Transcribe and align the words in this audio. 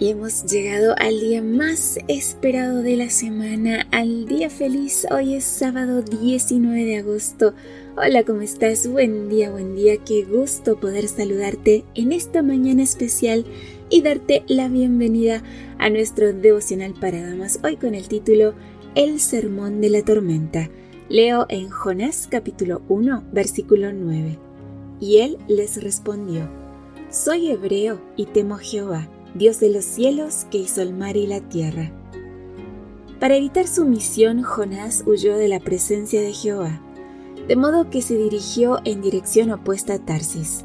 Y 0.00 0.08
hemos 0.08 0.44
llegado 0.46 0.94
al 0.96 1.20
día 1.20 1.42
más 1.42 1.98
esperado 2.08 2.80
de 2.80 2.96
la 2.96 3.10
semana, 3.10 3.86
al 3.90 4.24
día 4.24 4.48
feliz. 4.48 5.06
Hoy 5.10 5.34
es 5.34 5.44
sábado 5.44 6.00
19 6.00 6.86
de 6.86 6.96
agosto. 6.96 7.52
Hola, 7.98 8.24
¿cómo 8.24 8.40
estás? 8.40 8.88
Buen 8.88 9.28
día, 9.28 9.50
buen 9.50 9.76
día. 9.76 9.98
Qué 9.98 10.24
gusto 10.24 10.80
poder 10.80 11.06
saludarte 11.06 11.84
en 11.94 12.12
esta 12.12 12.42
mañana 12.42 12.82
especial 12.82 13.44
y 13.90 14.00
darte 14.00 14.42
la 14.46 14.68
bienvenida 14.68 15.42
a 15.76 15.90
nuestro 15.90 16.32
devocional 16.32 16.94
para 16.98 17.20
damas. 17.20 17.60
Hoy 17.62 17.76
con 17.76 17.94
el 17.94 18.08
título 18.08 18.54
El 18.94 19.20
sermón 19.20 19.82
de 19.82 19.90
la 19.90 20.02
tormenta. 20.02 20.70
Leo 21.10 21.44
en 21.50 21.68
Jonás 21.68 22.26
capítulo 22.26 22.80
1, 22.88 23.24
versículo 23.32 23.92
9. 23.92 24.38
Y 24.98 25.18
él 25.18 25.36
les 25.46 25.82
respondió, 25.84 26.48
Soy 27.10 27.50
hebreo 27.50 28.00
y 28.16 28.24
temo 28.24 28.56
Jehová 28.56 29.10
Dios 29.34 29.60
de 29.60 29.70
los 29.70 29.84
cielos 29.84 30.46
que 30.50 30.58
hizo 30.58 30.82
el 30.82 30.92
mar 30.92 31.16
y 31.16 31.26
la 31.26 31.40
tierra. 31.40 31.92
Para 33.20 33.36
evitar 33.36 33.68
su 33.68 33.84
misión, 33.84 34.42
Jonás 34.42 35.04
huyó 35.06 35.36
de 35.36 35.46
la 35.46 35.60
presencia 35.60 36.20
de 36.20 36.32
Jehová, 36.32 36.80
de 37.46 37.54
modo 37.54 37.90
que 37.90 38.02
se 38.02 38.16
dirigió 38.16 38.80
en 38.84 39.02
dirección 39.02 39.52
opuesta 39.52 39.94
a 39.94 39.98
Tarsis. 39.98 40.64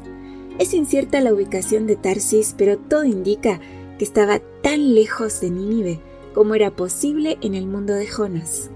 Es 0.58 0.74
incierta 0.74 1.20
la 1.20 1.32
ubicación 1.32 1.86
de 1.86 1.96
Tarsis, 1.96 2.54
pero 2.58 2.76
todo 2.78 3.04
indica 3.04 3.60
que 3.98 4.04
estaba 4.04 4.40
tan 4.62 4.94
lejos 4.94 5.40
de 5.40 5.50
Nínive 5.50 6.00
como 6.34 6.54
era 6.54 6.74
posible 6.74 7.38
en 7.42 7.54
el 7.54 7.66
mundo 7.66 7.94
de 7.94 8.08
Jonás. 8.08 8.70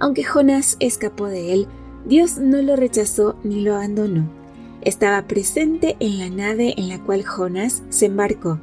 Aunque 0.00 0.24
Jonás 0.24 0.76
escapó 0.80 1.26
de 1.26 1.52
él, 1.52 1.68
Dios 2.04 2.38
no 2.38 2.62
lo 2.62 2.74
rechazó 2.74 3.36
ni 3.44 3.60
lo 3.60 3.76
abandonó. 3.76 4.28
Estaba 4.80 5.26
presente 5.28 5.96
en 6.00 6.18
la 6.18 6.30
nave 6.30 6.74
en 6.78 6.88
la 6.88 6.98
cual 7.04 7.24
Jonás 7.24 7.82
se 7.90 8.06
embarcó 8.06 8.58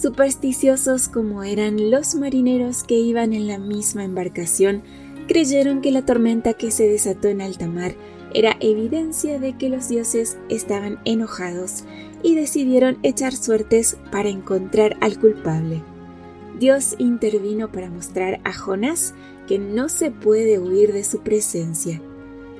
Supersticiosos 0.00 1.08
como 1.08 1.42
eran 1.42 1.90
los 1.90 2.14
marineros 2.16 2.84
que 2.84 2.98
iban 2.98 3.32
en 3.32 3.46
la 3.46 3.58
misma 3.58 4.04
embarcación, 4.04 4.82
creyeron 5.26 5.80
que 5.80 5.90
la 5.90 6.04
tormenta 6.04 6.52
que 6.52 6.70
se 6.70 6.86
desató 6.86 7.28
en 7.28 7.40
alta 7.40 7.66
mar 7.66 7.94
era 8.34 8.58
evidencia 8.60 9.38
de 9.38 9.56
que 9.56 9.70
los 9.70 9.88
dioses 9.88 10.36
estaban 10.50 10.98
enojados 11.06 11.84
y 12.22 12.34
decidieron 12.34 12.98
echar 13.02 13.34
suertes 13.34 13.96
para 14.12 14.28
encontrar 14.28 14.98
al 15.00 15.18
culpable. 15.18 15.82
Dios 16.58 16.94
intervino 16.98 17.72
para 17.72 17.88
mostrar 17.88 18.40
a 18.44 18.52
Jonás 18.52 19.14
que 19.46 19.58
no 19.58 19.88
se 19.88 20.10
puede 20.10 20.58
huir 20.58 20.92
de 20.92 21.04
su 21.04 21.20
presencia. 21.20 22.02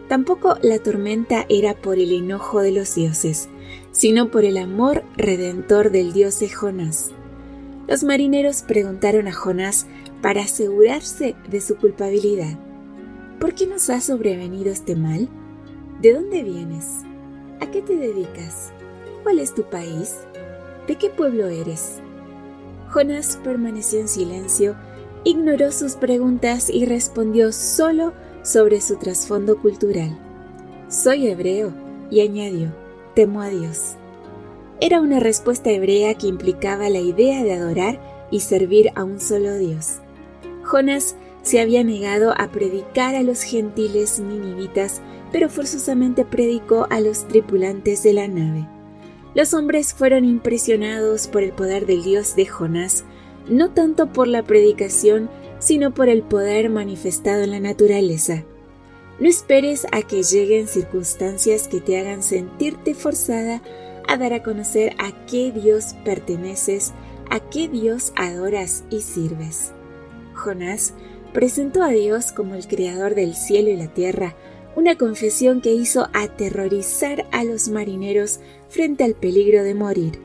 Tampoco 0.08 0.56
la 0.62 0.78
tormenta 0.78 1.44
era 1.50 1.74
por 1.74 1.98
el 1.98 2.12
enojo 2.12 2.62
de 2.62 2.72
los 2.72 2.94
dioses, 2.94 3.50
sino 3.92 4.30
por 4.30 4.46
el 4.46 4.56
amor 4.56 5.04
redentor 5.16 5.90
del 5.90 6.14
dios 6.14 6.38
de 6.40 6.48
Jonás. 6.48 7.12
Los 7.88 8.02
marineros 8.02 8.62
preguntaron 8.62 9.28
a 9.28 9.32
Jonás 9.32 9.86
para 10.20 10.42
asegurarse 10.42 11.36
de 11.48 11.60
su 11.60 11.76
culpabilidad. 11.76 12.58
¿Por 13.38 13.54
qué 13.54 13.66
nos 13.66 13.90
ha 13.90 14.00
sobrevenido 14.00 14.72
este 14.72 14.96
mal? 14.96 15.28
¿De 16.00 16.12
dónde 16.12 16.42
vienes? 16.42 17.02
¿A 17.60 17.70
qué 17.70 17.82
te 17.82 17.96
dedicas? 17.96 18.72
¿Cuál 19.22 19.38
es 19.38 19.54
tu 19.54 19.62
país? 19.64 20.16
¿De 20.88 20.96
qué 20.96 21.10
pueblo 21.10 21.46
eres? 21.46 22.00
Jonás 22.90 23.38
permaneció 23.44 24.00
en 24.00 24.08
silencio, 24.08 24.76
ignoró 25.24 25.70
sus 25.70 25.94
preguntas 25.94 26.70
y 26.70 26.86
respondió 26.86 27.52
solo 27.52 28.12
sobre 28.42 28.80
su 28.80 28.96
trasfondo 28.96 29.60
cultural. 29.60 30.18
Soy 30.88 31.28
hebreo, 31.28 31.72
y 32.10 32.20
añadió, 32.20 32.72
temo 33.14 33.40
a 33.40 33.48
Dios. 33.48 33.96
Era 34.80 35.00
una 35.00 35.20
respuesta 35.20 35.70
hebrea 35.70 36.14
que 36.14 36.26
implicaba 36.26 36.90
la 36.90 37.00
idea 37.00 37.42
de 37.42 37.54
adorar 37.54 37.98
y 38.30 38.40
servir 38.40 38.90
a 38.94 39.04
un 39.04 39.20
solo 39.20 39.56
Dios. 39.56 40.00
Jonás 40.64 41.16
se 41.42 41.60
había 41.60 41.82
negado 41.82 42.34
a 42.36 42.48
predicar 42.48 43.14
a 43.14 43.22
los 43.22 43.42
gentiles 43.42 44.18
ninivitas, 44.18 45.00
pero 45.32 45.48
forzosamente 45.48 46.24
predicó 46.24 46.86
a 46.90 47.00
los 47.00 47.26
tripulantes 47.26 48.02
de 48.02 48.12
la 48.12 48.28
nave. 48.28 48.68
Los 49.34 49.54
hombres 49.54 49.94
fueron 49.94 50.24
impresionados 50.24 51.26
por 51.26 51.42
el 51.42 51.52
poder 51.52 51.86
del 51.86 52.02
Dios 52.02 52.36
de 52.36 52.46
Jonás, 52.46 53.04
no 53.48 53.70
tanto 53.70 54.12
por 54.12 54.28
la 54.28 54.42
predicación, 54.42 55.30
sino 55.58 55.94
por 55.94 56.08
el 56.08 56.22
poder 56.22 56.68
manifestado 56.68 57.44
en 57.44 57.52
la 57.52 57.60
naturaleza. 57.60 58.44
No 59.18 59.28
esperes 59.28 59.86
a 59.92 60.02
que 60.02 60.22
lleguen 60.22 60.68
circunstancias 60.68 61.68
que 61.68 61.80
te 61.80 61.98
hagan 61.98 62.22
sentirte 62.22 62.94
forzada 62.94 63.62
a 64.08 64.16
dar 64.16 64.32
a 64.32 64.42
conocer 64.42 64.94
a 64.98 65.12
qué 65.26 65.52
Dios 65.52 65.94
perteneces, 66.04 66.92
a 67.30 67.40
qué 67.40 67.68
Dios 67.68 68.12
adoras 68.16 68.84
y 68.90 69.00
sirves. 69.00 69.72
Jonás 70.34 70.94
presentó 71.32 71.82
a 71.82 71.90
Dios 71.90 72.32
como 72.32 72.54
el 72.54 72.66
creador 72.66 73.14
del 73.14 73.34
cielo 73.34 73.70
y 73.70 73.76
la 73.76 73.88
tierra, 73.88 74.34
una 74.74 74.96
confesión 74.96 75.60
que 75.60 75.72
hizo 75.72 76.08
aterrorizar 76.12 77.26
a 77.32 77.44
los 77.44 77.68
marineros 77.68 78.40
frente 78.68 79.04
al 79.04 79.14
peligro 79.14 79.64
de 79.64 79.74
morir. 79.74 80.18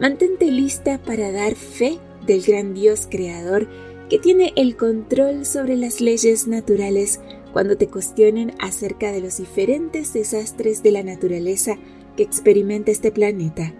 Mantente 0.00 0.50
lista 0.50 0.98
para 0.98 1.32
dar 1.32 1.54
fe 1.54 1.98
del 2.26 2.42
gran 2.42 2.74
Dios 2.74 3.06
creador 3.10 3.68
que 4.08 4.18
tiene 4.18 4.52
el 4.56 4.76
control 4.76 5.46
sobre 5.46 5.76
las 5.76 6.00
leyes 6.00 6.46
naturales 6.46 7.20
cuando 7.52 7.76
te 7.76 7.88
cuestionen 7.88 8.52
acerca 8.58 9.12
de 9.12 9.20
los 9.20 9.38
diferentes 9.38 10.12
desastres 10.12 10.82
de 10.82 10.90
la 10.90 11.02
naturaleza 11.02 11.78
experimenta 12.22 12.90
este 12.90 13.10
planeta. 13.10 13.72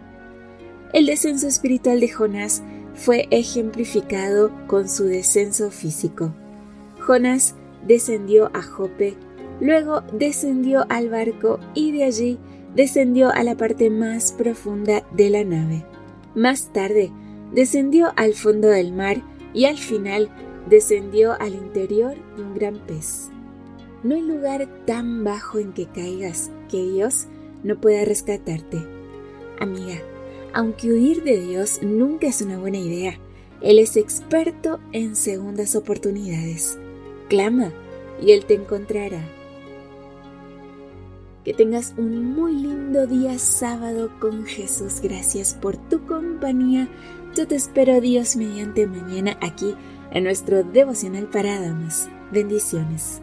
El 0.93 1.07
descenso 1.07 1.47
espiritual 1.47 2.01
de 2.01 2.09
Jonás 2.09 2.63
fue 2.95 3.29
ejemplificado 3.31 4.51
con 4.67 4.89
su 4.89 5.05
descenso 5.05 5.71
físico. 5.71 6.35
Jonás 7.01 7.55
descendió 7.87 8.51
a 8.55 8.63
Jope, 8.63 9.17
luego 9.61 10.03
descendió 10.13 10.85
al 10.89 11.09
barco 11.09 11.61
y 11.75 11.93
de 11.93 12.05
allí 12.05 12.39
descendió 12.75 13.31
a 13.31 13.43
la 13.43 13.57
parte 13.57 13.91
más 13.91 14.33
profunda 14.33 15.05
de 15.13 15.31
la 15.31 15.45
nave. 15.45 15.85
Más 16.35 16.73
tarde, 16.73 17.11
descendió 17.53 18.13
al 18.17 18.35
fondo 18.35 18.69
del 18.69 18.93
mar 18.93 19.23
y 19.55 19.65
al 19.65 19.79
final 19.79 20.29
descendió 20.69 21.41
al 21.41 21.55
interior 21.55 22.15
de 22.37 22.43
un 22.43 22.55
gran 22.55 22.79
pez. 22.87 23.31
No 24.03 24.15
hay 24.15 24.23
lugar 24.23 24.69
tan 24.87 25.25
bajo 25.25 25.59
en 25.59 25.73
que 25.73 25.87
caigas 25.87 26.51
que 26.71 26.83
Dios 26.83 27.27
no 27.63 27.81
pueda 27.81 28.05
rescatarte. 28.05 28.79
Amiga, 29.59 30.01
aunque 30.53 30.91
huir 30.91 31.23
de 31.23 31.41
Dios 31.41 31.81
nunca 31.83 32.27
es 32.27 32.43
una 32.43 32.59
buena 32.59 32.79
idea, 32.79 33.19
Él 33.61 33.79
es 33.79 33.97
experto 33.97 34.81
en 34.93 35.17
segundas 35.17 35.77
oportunidades. 35.77 36.79
Clama 37.29 37.73
y 38.21 38.33
Él 38.33 38.45
te 38.45 38.55
encontrará. 38.55 39.23
Que 41.45 41.55
tengas 41.55 41.95
un 41.97 42.35
muy 42.35 42.53
lindo 42.53 43.07
día 43.07 43.39
sábado 43.39 44.11
con 44.21 44.45
Jesús. 44.45 45.01
Gracias 45.01 45.55
por 45.55 45.77
tu 45.77 46.05
compañía. 46.05 46.89
Yo 47.35 47.47
te 47.47 47.55
espero 47.55 48.01
Dios 48.01 48.37
mediante 48.37 48.87
mañana 48.87 49.39
aquí 49.41 49.75
en 50.13 50.25
nuestro 50.25 50.65
devocional 50.65 51.29
para 51.29 51.61
damas. 51.61 52.11
Bendiciones. 52.31 53.23